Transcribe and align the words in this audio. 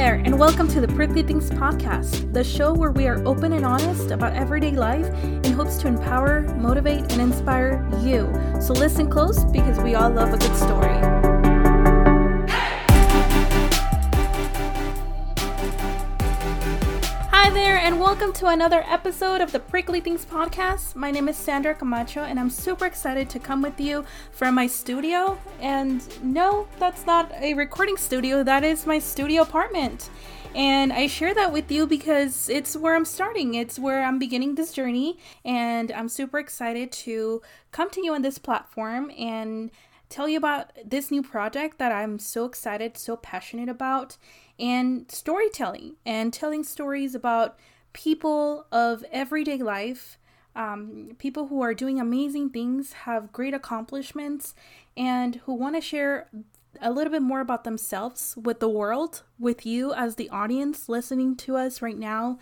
there, 0.00 0.22
and 0.24 0.38
welcome 0.38 0.66
to 0.66 0.80
the 0.80 0.88
Prickly 0.88 1.22
Things 1.22 1.50
Podcast, 1.50 2.32
the 2.32 2.42
show 2.42 2.72
where 2.72 2.90
we 2.90 3.06
are 3.06 3.22
open 3.28 3.52
and 3.52 3.66
honest 3.66 4.10
about 4.10 4.34
everyday 4.34 4.70
life 4.70 5.04
in 5.22 5.52
hopes 5.52 5.76
to 5.76 5.88
empower, 5.88 6.40
motivate, 6.56 7.12
and 7.12 7.20
inspire 7.20 7.86
you. 8.00 8.32
So 8.62 8.72
listen 8.72 9.10
close 9.10 9.44
because 9.44 9.78
we 9.80 9.96
all 9.96 10.08
love 10.08 10.32
a 10.32 10.38
good 10.38 10.56
story. 10.56 11.29
There, 17.52 17.78
and 17.78 17.98
welcome 17.98 18.32
to 18.34 18.46
another 18.46 18.84
episode 18.86 19.40
of 19.40 19.50
the 19.50 19.58
Prickly 19.58 20.00
Things 20.00 20.24
Podcast. 20.24 20.94
My 20.94 21.10
name 21.10 21.28
is 21.28 21.36
Sandra 21.36 21.74
Camacho, 21.74 22.20
and 22.20 22.38
I'm 22.38 22.48
super 22.48 22.86
excited 22.86 23.28
to 23.30 23.40
come 23.40 23.60
with 23.60 23.80
you 23.80 24.04
from 24.30 24.54
my 24.54 24.68
studio. 24.68 25.36
And 25.60 26.00
no, 26.22 26.68
that's 26.78 27.06
not 27.06 27.32
a 27.40 27.54
recording 27.54 27.96
studio, 27.96 28.44
that 28.44 28.62
is 28.62 28.86
my 28.86 29.00
studio 29.00 29.42
apartment. 29.42 30.10
And 30.54 30.92
I 30.92 31.08
share 31.08 31.34
that 31.34 31.52
with 31.52 31.72
you 31.72 31.88
because 31.88 32.48
it's 32.48 32.76
where 32.76 32.94
I'm 32.94 33.04
starting, 33.04 33.54
it's 33.54 33.80
where 33.80 34.04
I'm 34.04 34.20
beginning 34.20 34.54
this 34.54 34.72
journey. 34.72 35.18
And 35.44 35.90
I'm 35.90 36.08
super 36.08 36.38
excited 36.38 36.92
to 36.92 37.42
come 37.72 37.90
to 37.90 38.04
you 38.04 38.14
on 38.14 38.22
this 38.22 38.38
platform 38.38 39.10
and 39.18 39.72
tell 40.10 40.28
you 40.28 40.36
about 40.36 40.72
this 40.84 41.10
new 41.10 41.22
project 41.22 41.78
that 41.78 41.92
I'm 41.92 42.18
so 42.18 42.44
excited, 42.44 42.98
so 42.98 43.16
passionate 43.16 43.70
about, 43.70 44.18
and 44.58 45.10
storytelling 45.10 45.94
and 46.04 46.32
telling 46.32 46.64
stories 46.64 47.14
about 47.14 47.56
people 47.92 48.66
of 48.70 49.04
everyday 49.10 49.58
life, 49.58 50.18
um, 50.54 51.12
people 51.18 51.46
who 51.46 51.62
are 51.62 51.72
doing 51.72 51.98
amazing 51.98 52.50
things, 52.50 52.92
have 52.92 53.32
great 53.32 53.54
accomplishments, 53.54 54.54
and 54.96 55.36
who 55.46 55.54
want 55.54 55.76
to 55.76 55.80
share 55.80 56.28
a 56.80 56.90
little 56.90 57.12
bit 57.12 57.22
more 57.22 57.40
about 57.40 57.64
themselves 57.64 58.36
with 58.36 58.60
the 58.60 58.68
world, 58.68 59.22
with 59.38 59.64
you 59.64 59.92
as 59.94 60.16
the 60.16 60.28
audience 60.30 60.88
listening 60.88 61.36
to 61.36 61.56
us 61.56 61.80
right 61.80 61.98
now. 61.98 62.38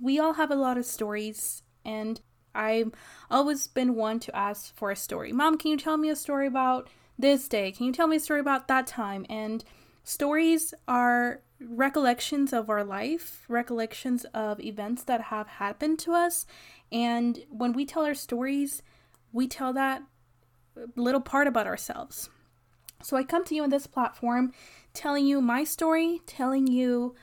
We 0.00 0.18
all 0.18 0.34
have 0.34 0.50
a 0.50 0.56
lot 0.56 0.78
of 0.78 0.86
stories, 0.86 1.62
and 1.84 2.20
I've 2.58 2.92
always 3.30 3.66
been 3.66 3.94
one 3.94 4.18
to 4.20 4.36
ask 4.36 4.74
for 4.74 4.90
a 4.90 4.96
story. 4.96 5.32
Mom, 5.32 5.56
can 5.56 5.70
you 5.70 5.76
tell 5.76 5.96
me 5.96 6.10
a 6.10 6.16
story 6.16 6.46
about 6.46 6.88
this 7.18 7.48
day? 7.48 7.72
Can 7.72 7.86
you 7.86 7.92
tell 7.92 8.08
me 8.08 8.16
a 8.16 8.20
story 8.20 8.40
about 8.40 8.68
that 8.68 8.86
time? 8.86 9.24
And 9.30 9.64
stories 10.02 10.74
are 10.86 11.40
recollections 11.60 12.52
of 12.52 12.68
our 12.68 12.84
life, 12.84 13.44
recollections 13.48 14.24
of 14.34 14.60
events 14.60 15.04
that 15.04 15.22
have 15.22 15.46
happened 15.46 15.98
to 16.00 16.12
us. 16.12 16.46
And 16.90 17.44
when 17.50 17.72
we 17.72 17.86
tell 17.86 18.04
our 18.04 18.14
stories, 18.14 18.82
we 19.32 19.46
tell 19.48 19.72
that 19.72 20.02
little 20.96 21.20
part 21.20 21.46
about 21.46 21.66
ourselves. 21.66 22.30
So 23.02 23.16
I 23.16 23.22
come 23.22 23.44
to 23.44 23.54
you 23.54 23.62
on 23.62 23.70
this 23.70 23.86
platform 23.86 24.52
telling 24.94 25.26
you 25.26 25.40
my 25.40 25.64
story, 25.64 26.20
telling 26.26 26.66
you 26.66 27.14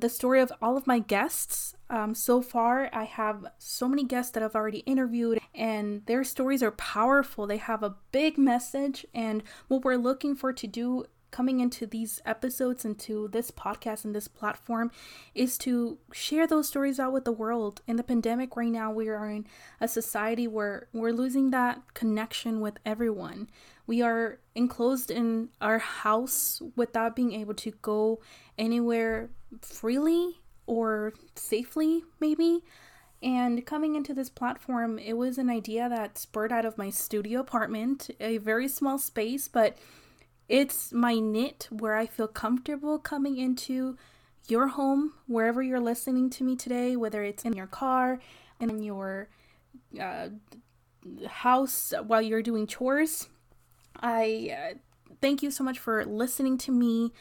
the 0.00 0.08
story 0.08 0.40
of 0.40 0.52
all 0.60 0.76
of 0.76 0.86
my 0.86 0.98
guests. 0.98 1.74
Um, 1.88 2.14
so 2.14 2.40
far, 2.40 2.88
I 2.92 3.04
have 3.04 3.46
so 3.58 3.88
many 3.88 4.04
guests 4.04 4.32
that 4.32 4.42
I've 4.42 4.54
already 4.54 4.78
interviewed, 4.80 5.40
and 5.54 6.04
their 6.06 6.24
stories 6.24 6.62
are 6.62 6.70
powerful. 6.72 7.46
They 7.46 7.56
have 7.56 7.82
a 7.82 7.96
big 8.12 8.38
message, 8.38 9.06
and 9.14 9.42
what 9.68 9.84
we're 9.84 9.96
looking 9.96 10.34
for 10.34 10.52
to 10.52 10.66
do 10.66 11.04
coming 11.30 11.60
into 11.60 11.86
these 11.86 12.20
episodes 12.24 12.84
into 12.84 13.28
this 13.28 13.50
podcast 13.50 14.04
and 14.04 14.14
this 14.14 14.28
platform 14.28 14.90
is 15.34 15.56
to 15.58 15.98
share 16.12 16.46
those 16.46 16.68
stories 16.68 16.98
out 16.98 17.12
with 17.12 17.24
the 17.24 17.32
world. 17.32 17.82
In 17.86 17.96
the 17.96 18.02
pandemic 18.02 18.56
right 18.56 18.70
now, 18.70 18.90
we 18.90 19.08
are 19.08 19.28
in 19.28 19.46
a 19.80 19.88
society 19.88 20.46
where 20.48 20.88
we're 20.92 21.12
losing 21.12 21.50
that 21.50 21.80
connection 21.94 22.60
with 22.60 22.78
everyone. 22.84 23.48
We 23.86 24.02
are 24.02 24.38
enclosed 24.54 25.10
in 25.10 25.48
our 25.60 25.78
house 25.78 26.62
without 26.76 27.16
being 27.16 27.32
able 27.32 27.54
to 27.54 27.72
go 27.82 28.20
anywhere 28.58 29.30
freely 29.62 30.40
or 30.66 31.12
safely, 31.34 32.04
maybe. 32.20 32.62
And 33.22 33.66
coming 33.66 33.96
into 33.96 34.14
this 34.14 34.30
platform, 34.30 34.98
it 34.98 35.14
was 35.14 35.36
an 35.36 35.50
idea 35.50 35.88
that 35.88 36.16
spurred 36.16 36.52
out 36.52 36.64
of 36.64 36.78
my 36.78 36.88
studio 36.88 37.40
apartment, 37.40 38.10
a 38.18 38.38
very 38.38 38.66
small 38.68 38.98
space, 38.98 39.46
but 39.46 39.76
it's 40.50 40.92
my 40.92 41.14
knit 41.14 41.68
where 41.70 41.94
I 41.94 42.06
feel 42.06 42.26
comfortable 42.26 42.98
coming 42.98 43.38
into 43.38 43.96
your 44.48 44.66
home, 44.66 45.12
wherever 45.28 45.62
you're 45.62 45.78
listening 45.78 46.28
to 46.30 46.44
me 46.44 46.56
today, 46.56 46.96
whether 46.96 47.22
it's 47.22 47.44
in 47.44 47.52
your 47.52 47.68
car, 47.68 48.18
in 48.58 48.82
your 48.82 49.28
uh, 49.98 50.30
house 51.28 51.94
while 52.04 52.20
you're 52.20 52.42
doing 52.42 52.66
chores. 52.66 53.28
I 54.00 54.56
uh, 54.72 54.74
thank 55.20 55.40
you 55.40 55.52
so 55.52 55.62
much 55.62 55.78
for 55.78 56.04
listening 56.04 56.58
to 56.58 56.72
me, 56.72 57.12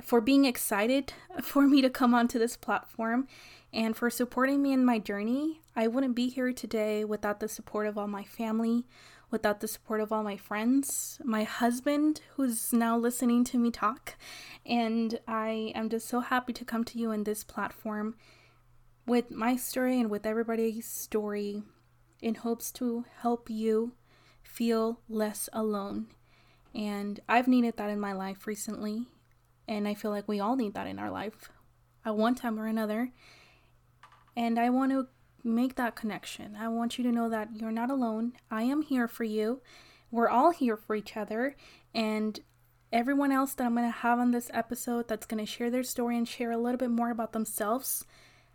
for 0.00 0.20
being 0.20 0.44
excited 0.44 1.12
for 1.42 1.66
me 1.66 1.82
to 1.82 1.90
come 1.90 2.14
onto 2.14 2.38
this 2.38 2.56
platform, 2.56 3.26
and 3.72 3.96
for 3.96 4.08
supporting 4.08 4.62
me 4.62 4.72
in 4.72 4.84
my 4.84 5.00
journey. 5.00 5.62
I 5.74 5.88
wouldn't 5.88 6.14
be 6.14 6.28
here 6.28 6.52
today 6.52 7.04
without 7.04 7.40
the 7.40 7.48
support 7.48 7.88
of 7.88 7.98
all 7.98 8.06
my 8.06 8.22
family, 8.22 8.84
without 9.32 9.60
the 9.60 9.66
support 9.66 10.00
of 10.00 10.12
all 10.12 10.22
my 10.22 10.36
friends, 10.36 11.18
my 11.24 11.42
husband, 11.42 12.20
who's 12.36 12.72
now 12.72 12.96
listening 12.96 13.42
to 13.42 13.58
me 13.58 13.70
talk. 13.70 14.14
And 14.64 15.18
I 15.26 15.72
am 15.74 15.88
just 15.88 16.06
so 16.06 16.20
happy 16.20 16.52
to 16.52 16.64
come 16.64 16.84
to 16.84 16.98
you 16.98 17.10
in 17.10 17.24
this 17.24 17.42
platform 17.42 18.14
with 19.06 19.30
my 19.30 19.56
story 19.56 19.98
and 19.98 20.10
with 20.10 20.26
everybody's 20.26 20.86
story 20.86 21.62
in 22.20 22.36
hopes 22.36 22.70
to 22.72 23.06
help 23.22 23.48
you 23.50 23.92
feel 24.42 25.00
less 25.08 25.48
alone. 25.52 26.08
And 26.74 27.18
I've 27.28 27.48
needed 27.48 27.78
that 27.78 27.90
in 27.90 27.98
my 27.98 28.12
life 28.12 28.46
recently. 28.46 29.08
And 29.66 29.88
I 29.88 29.94
feel 29.94 30.10
like 30.10 30.28
we 30.28 30.40
all 30.40 30.56
need 30.56 30.74
that 30.74 30.86
in 30.86 30.98
our 30.98 31.10
life 31.10 31.50
at 32.04 32.16
one 32.16 32.34
time 32.34 32.60
or 32.60 32.66
another. 32.66 33.10
And 34.36 34.58
I 34.58 34.68
want 34.68 34.92
to 34.92 35.06
make 35.44 35.76
that 35.76 35.96
connection. 35.96 36.56
I 36.58 36.68
want 36.68 36.98
you 36.98 37.04
to 37.04 37.12
know 37.12 37.28
that 37.28 37.50
you're 37.54 37.70
not 37.70 37.90
alone. 37.90 38.32
I 38.50 38.62
am 38.62 38.82
here 38.82 39.08
for 39.08 39.24
you. 39.24 39.60
We're 40.10 40.28
all 40.28 40.50
here 40.50 40.76
for 40.76 40.94
each 40.94 41.16
other. 41.16 41.56
And 41.94 42.38
everyone 42.92 43.32
else 43.32 43.54
that 43.54 43.64
I'm 43.64 43.74
going 43.74 43.86
to 43.86 43.98
have 43.98 44.18
on 44.18 44.30
this 44.30 44.50
episode 44.52 45.08
that's 45.08 45.26
going 45.26 45.44
to 45.44 45.50
share 45.50 45.70
their 45.70 45.82
story 45.82 46.16
and 46.16 46.28
share 46.28 46.50
a 46.50 46.58
little 46.58 46.78
bit 46.78 46.90
more 46.90 47.10
about 47.10 47.32
themselves 47.32 48.04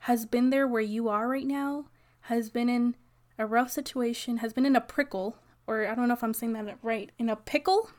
has 0.00 0.24
been 0.24 0.50
there 0.50 0.66
where 0.66 0.80
you 0.80 1.08
are 1.08 1.28
right 1.28 1.46
now, 1.46 1.86
has 2.22 2.48
been 2.48 2.68
in 2.68 2.94
a 3.38 3.46
rough 3.46 3.70
situation, 3.70 4.38
has 4.38 4.52
been 4.52 4.64
in 4.64 4.76
a 4.76 4.80
prickle, 4.80 5.36
or 5.66 5.86
I 5.86 5.94
don't 5.94 6.08
know 6.08 6.14
if 6.14 6.24
I'm 6.24 6.34
saying 6.34 6.54
that 6.54 6.78
right, 6.82 7.10
in 7.18 7.28
a 7.28 7.36
pickle. 7.36 7.90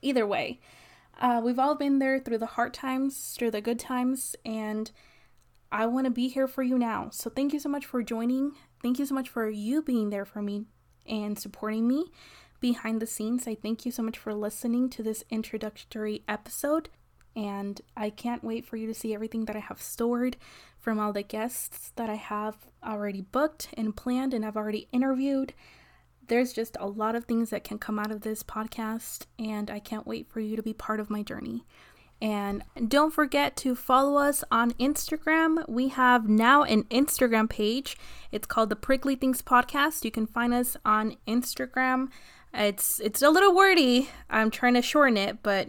Either 0.00 0.26
way, 0.26 0.60
uh, 1.20 1.40
we've 1.44 1.58
all 1.58 1.74
been 1.74 1.98
there 1.98 2.18
through 2.18 2.38
the 2.38 2.46
hard 2.46 2.72
times, 2.72 3.34
through 3.36 3.50
the 3.50 3.60
good 3.60 3.78
times, 3.78 4.36
and 4.44 4.90
I 5.70 5.86
want 5.86 6.06
to 6.06 6.10
be 6.10 6.28
here 6.28 6.48
for 6.48 6.62
you 6.62 6.78
now. 6.78 7.10
So 7.10 7.28
thank 7.28 7.52
you 7.52 7.60
so 7.60 7.68
much 7.68 7.84
for 7.84 8.02
joining. 8.02 8.52
Thank 8.82 8.98
you 8.98 9.06
so 9.06 9.14
much 9.14 9.28
for 9.28 9.48
you 9.48 9.82
being 9.82 10.10
there 10.10 10.24
for 10.24 10.40
me 10.40 10.64
and 11.06 11.38
supporting 11.38 11.86
me 11.86 12.06
behind 12.60 13.00
the 13.00 13.06
scenes. 13.06 13.46
I 13.46 13.54
thank 13.54 13.84
you 13.84 13.92
so 13.92 14.02
much 14.02 14.18
for 14.18 14.34
listening 14.34 14.88
to 14.90 15.02
this 15.02 15.24
introductory 15.30 16.22
episode. 16.26 16.88
And 17.36 17.80
I 17.96 18.10
can't 18.10 18.42
wait 18.42 18.66
for 18.66 18.76
you 18.76 18.86
to 18.86 18.94
see 18.94 19.14
everything 19.14 19.44
that 19.44 19.56
I 19.56 19.60
have 19.60 19.80
stored 19.80 20.36
from 20.78 20.98
all 20.98 21.12
the 21.12 21.22
guests 21.22 21.92
that 21.96 22.08
I 22.10 22.14
have 22.14 22.56
already 22.84 23.20
booked 23.20 23.68
and 23.76 23.94
planned 23.94 24.34
and 24.34 24.44
I've 24.44 24.56
already 24.56 24.88
interviewed. 24.90 25.52
There's 26.26 26.52
just 26.52 26.76
a 26.80 26.86
lot 26.86 27.14
of 27.14 27.24
things 27.24 27.50
that 27.50 27.64
can 27.64 27.78
come 27.78 27.98
out 27.98 28.10
of 28.10 28.20
this 28.20 28.42
podcast, 28.42 29.24
and 29.38 29.70
I 29.70 29.78
can't 29.78 30.06
wait 30.06 30.28
for 30.28 30.40
you 30.40 30.56
to 30.56 30.62
be 30.62 30.74
part 30.74 31.00
of 31.00 31.08
my 31.08 31.22
journey. 31.22 31.64
And 32.20 32.64
don't 32.88 33.12
forget 33.12 33.56
to 33.58 33.76
follow 33.76 34.18
us 34.18 34.42
on 34.50 34.72
Instagram. 34.72 35.68
We 35.68 35.88
have 35.88 36.28
now 36.28 36.64
an 36.64 36.84
Instagram 36.84 37.48
page. 37.48 37.96
It's 38.32 38.46
called 38.46 38.70
the 38.70 38.76
Prickly 38.76 39.14
Things 39.14 39.40
Podcast. 39.40 40.04
You 40.04 40.10
can 40.10 40.26
find 40.26 40.52
us 40.52 40.76
on 40.84 41.16
Instagram. 41.28 42.08
It's 42.52 42.98
it's 43.00 43.22
a 43.22 43.30
little 43.30 43.54
wordy. 43.54 44.10
I'm 44.28 44.50
trying 44.50 44.74
to 44.74 44.82
shorten 44.82 45.16
it, 45.16 45.42
but 45.42 45.68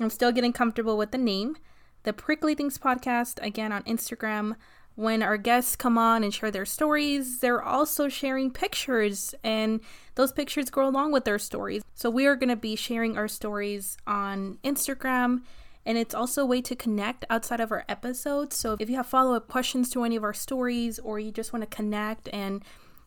I'm 0.00 0.10
still 0.10 0.32
getting 0.32 0.54
comfortable 0.54 0.96
with 0.96 1.10
the 1.10 1.18
name. 1.18 1.56
The 2.04 2.14
Prickly 2.14 2.54
Things 2.54 2.78
Podcast 2.78 3.44
again 3.44 3.72
on 3.72 3.82
Instagram. 3.82 4.56
When 4.94 5.22
our 5.22 5.36
guests 5.36 5.76
come 5.76 5.96
on 5.96 6.24
and 6.24 6.32
share 6.32 6.50
their 6.50 6.66
stories, 6.66 7.38
they're 7.38 7.62
also 7.62 8.08
sharing 8.08 8.50
pictures, 8.50 9.34
and 9.42 9.80
those 10.14 10.32
pictures 10.32 10.68
go 10.68 10.86
along 10.86 11.12
with 11.12 11.24
their 11.24 11.38
stories. 11.38 11.82
So, 11.94 12.10
we 12.10 12.26
are 12.26 12.36
going 12.36 12.50
to 12.50 12.56
be 12.56 12.76
sharing 12.76 13.16
our 13.16 13.28
stories 13.28 13.96
on 14.06 14.58
Instagram 14.64 15.42
and 15.86 15.96
it's 15.96 16.14
also 16.14 16.42
a 16.42 16.46
way 16.46 16.60
to 16.62 16.76
connect 16.76 17.24
outside 17.30 17.60
of 17.60 17.72
our 17.72 17.84
episodes. 17.88 18.56
So 18.56 18.76
if 18.78 18.90
you 18.90 18.96
have 18.96 19.06
follow 19.06 19.34
up 19.34 19.48
questions 19.48 19.90
to 19.90 20.04
any 20.04 20.16
of 20.16 20.24
our 20.24 20.34
stories 20.34 20.98
or 20.98 21.18
you 21.18 21.32
just 21.32 21.52
want 21.52 21.62
to 21.62 21.76
connect 21.76 22.28
and 22.32 22.62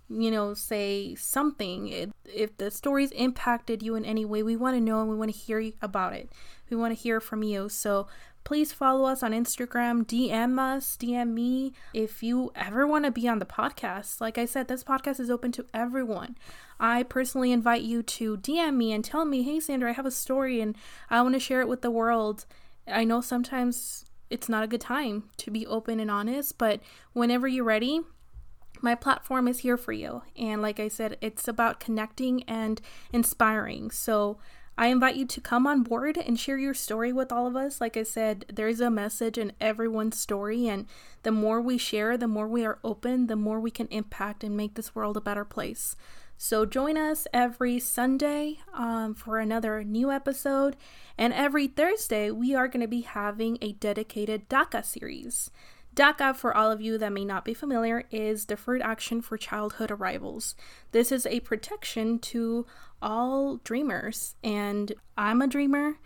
you 0.09 0.29
know, 0.29 0.53
say 0.53 1.15
something. 1.15 2.11
If 2.25 2.57
the 2.57 2.69
stories 2.69 3.11
impacted 3.11 3.81
you 3.81 3.95
in 3.95 4.05
any 4.05 4.25
way, 4.25 4.43
we 4.43 4.55
want 4.55 4.75
to 4.75 4.81
know 4.81 5.01
and 5.01 5.09
we 5.09 5.15
want 5.15 5.33
to 5.33 5.37
hear 5.37 5.71
about 5.81 6.13
it. 6.13 6.29
We 6.69 6.77
want 6.77 6.95
to 6.95 7.01
hear 7.01 7.19
from 7.19 7.43
you. 7.43 7.69
So 7.69 8.07
please 8.43 8.73
follow 8.73 9.05
us 9.05 9.23
on 9.23 9.31
Instagram, 9.31 10.05
DM 10.05 10.59
us, 10.59 10.97
DM 10.97 11.29
me 11.29 11.73
if 11.93 12.21
you 12.21 12.51
ever 12.55 12.85
want 12.85 13.05
to 13.05 13.11
be 13.11 13.27
on 13.27 13.39
the 13.39 13.45
podcast. 13.45 14.19
Like 14.19 14.37
I 14.37 14.45
said, 14.45 14.67
this 14.67 14.83
podcast 14.83 15.19
is 15.19 15.31
open 15.31 15.51
to 15.53 15.65
everyone. 15.73 16.37
I 16.79 17.03
personally 17.03 17.51
invite 17.51 17.83
you 17.83 18.03
to 18.03 18.37
DM 18.37 18.75
me 18.75 18.91
and 18.91 19.03
tell 19.03 19.25
me, 19.25 19.43
hey, 19.43 19.59
Sandra, 19.59 19.91
I 19.91 19.93
have 19.93 20.05
a 20.05 20.11
story 20.11 20.59
and 20.59 20.75
I 21.09 21.21
want 21.21 21.35
to 21.35 21.39
share 21.39 21.61
it 21.61 21.67
with 21.67 21.81
the 21.81 21.91
world. 21.91 22.45
I 22.87 23.03
know 23.03 23.21
sometimes 23.21 24.05
it's 24.29 24.49
not 24.49 24.63
a 24.63 24.67
good 24.67 24.81
time 24.81 25.29
to 25.37 25.51
be 25.51 25.65
open 25.67 25.99
and 25.99 26.09
honest, 26.11 26.57
but 26.57 26.81
whenever 27.13 27.47
you're 27.47 27.63
ready, 27.63 28.01
my 28.81 28.95
platform 28.95 29.47
is 29.47 29.59
here 29.59 29.77
for 29.77 29.93
you. 29.93 30.23
And 30.37 30.61
like 30.61 30.79
I 30.79 30.87
said, 30.87 31.17
it's 31.21 31.47
about 31.47 31.79
connecting 31.79 32.43
and 32.43 32.81
inspiring. 33.13 33.91
So 33.91 34.39
I 34.77 34.87
invite 34.87 35.15
you 35.15 35.27
to 35.27 35.41
come 35.41 35.67
on 35.67 35.83
board 35.83 36.17
and 36.17 36.39
share 36.39 36.57
your 36.57 36.73
story 36.73 37.13
with 37.13 37.31
all 37.31 37.45
of 37.45 37.55
us. 37.55 37.79
Like 37.79 37.95
I 37.95 38.03
said, 38.03 38.45
there's 38.51 38.81
a 38.81 38.89
message 38.89 39.37
in 39.37 39.53
everyone's 39.61 40.19
story, 40.19 40.67
and 40.67 40.87
the 41.21 41.31
more 41.31 41.61
we 41.61 41.77
share, 41.77 42.17
the 42.17 42.27
more 42.27 42.47
we 42.47 42.65
are 42.65 42.79
open, 42.83 43.27
the 43.27 43.35
more 43.35 43.59
we 43.59 43.69
can 43.69 43.87
impact 43.87 44.43
and 44.43 44.57
make 44.57 44.73
this 44.73 44.95
world 44.95 45.15
a 45.15 45.21
better 45.21 45.45
place. 45.45 45.95
So 46.37 46.65
join 46.65 46.97
us 46.97 47.27
every 47.33 47.79
Sunday 47.79 48.59
um, 48.73 49.13
for 49.13 49.39
another 49.39 49.83
new 49.83 50.11
episode, 50.11 50.75
and 51.17 51.33
every 51.33 51.67
Thursday 51.67 52.31
we 52.31 52.53
are 52.53 52.67
going 52.67 52.81
to 52.81 52.87
be 52.87 53.01
having 53.01 53.57
a 53.61 53.73
dedicated 53.73 54.49
DACA 54.49 54.83
series. 54.83 55.51
DACA, 55.95 56.35
for 56.35 56.55
all 56.55 56.71
of 56.71 56.81
you 56.81 56.97
that 56.97 57.13
may 57.13 57.23
not 57.23 57.45
be 57.45 57.53
familiar, 57.53 58.05
is 58.09 58.45
Deferred 58.45 58.81
Action 58.81 59.21
for 59.21 59.37
Childhood 59.37 59.91
Arrivals. 59.91 60.55
This 60.91 61.11
is 61.11 61.25
a 61.27 61.39
protection 61.41 62.17
to 62.19 62.65
all 63.01 63.57
dreamers, 63.57 64.35
and 64.43 64.91
I'm 65.17 65.41
a 65.41 65.47
dreamer, 65.47 65.99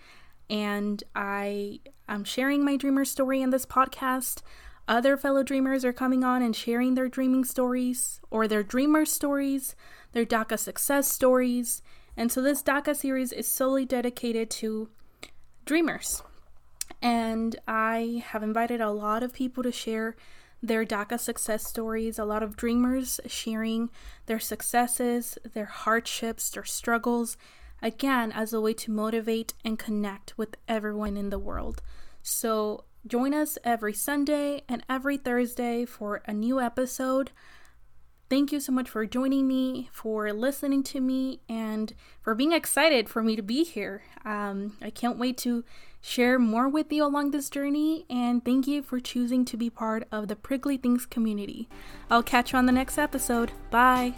and 0.50 1.02
I 1.16 1.80
am 2.10 2.26
sharing 2.26 2.66
my 2.66 2.76
dreamer 2.76 3.06
story 3.06 3.42
in 3.42 3.50
this 3.50 3.66
podcast. 3.66 4.42
Other 4.88 5.18
fellow 5.18 5.44
dreamers 5.44 5.84
are 5.84 5.94
coming 5.94 6.24
on 6.24 6.42
and 6.42 6.56
sharing 6.56 6.96
their 6.96 7.10
dreaming 7.10 7.44
stories 7.44 8.22
or 8.32 8.48
their 8.48 8.64
dreamer 8.64 9.06
stories, 9.06 9.76
their 10.14 10.26
DACA 10.26 10.58
success 10.58 11.12
stories. 11.12 11.82
And 12.16 12.32
so 12.32 12.42
this 12.42 12.64
DACA 12.64 12.96
series 12.96 13.34
is 13.34 13.48
solely 13.48 13.86
dedicated 13.86 14.50
to 14.52 14.90
dreamers 15.66 16.24
and 17.02 17.56
I 17.68 18.24
have 18.28 18.44
invited 18.44 18.82
a 18.82 18.92
lot 18.92 19.24
of 19.24 19.34
people 19.34 19.64
to 19.64 19.72
share 19.72 20.16
their 20.62 20.86
DACA 20.86 21.20
success 21.20 21.66
stories, 21.66 22.18
a 22.18 22.26
lot 22.26 22.42
of 22.42 22.58
dreamers 22.58 23.20
sharing 23.28 23.90
their 24.26 24.40
successes, 24.40 25.38
their 25.54 25.66
hardships, 25.66 26.50
their 26.50 26.66
struggles, 26.66 27.38
again, 27.82 28.32
as 28.32 28.54
a 28.54 28.62
way 28.62 28.74
to 28.74 28.92
motivate 28.92 29.54
and 29.64 29.78
connect 29.78 30.36
with 30.38 30.56
everyone 30.68 31.16
in 31.16 31.30
the 31.30 31.38
world. 31.38 31.82
So, 32.24 32.86
join 33.08 33.34
us 33.34 33.58
every 33.64 33.94
Sunday 33.94 34.64
and 34.68 34.84
every 34.90 35.18
Thursday 35.18 35.86
for 35.86 36.22
a 36.26 36.34
new 36.34 36.60
episode. 36.60 37.32
Thank 38.30 38.52
you 38.52 38.60
so 38.60 38.74
much 38.74 38.90
for 38.90 39.06
joining 39.06 39.48
me, 39.48 39.90
for 39.94 40.32
listening 40.34 40.84
to 40.84 41.00
me, 41.00 41.40
and 41.48 41.94
for 42.22 42.36
being 42.36 42.52
excited 42.52 43.08
for 43.08 43.24
me 43.24 43.38
to 43.38 43.42
be 43.42 43.64
here. 43.64 44.04
Um, 44.26 44.76
I 44.82 44.90
can't 44.90 45.18
wait 45.18 45.38
to 45.40 45.64
share 46.02 46.38
more 46.38 46.68
with 46.68 46.92
you 46.92 47.06
along 47.06 47.32
this 47.32 47.50
journey, 47.50 48.06
and 48.10 48.44
thank 48.44 48.68
you 48.68 48.82
for 48.82 49.00
choosing 49.00 49.46
to 49.46 49.56
be 49.56 49.70
part 49.70 50.08
of 50.12 50.28
the 50.28 50.36
Prickly 50.36 50.76
Things 50.76 51.06
community. 51.06 51.70
I'll 52.10 52.24
catch 52.24 52.52
you 52.52 52.60
on 52.60 52.66
the 52.66 52.74
next 52.74 52.98
episode. 52.98 53.52
Bye. 53.72 54.14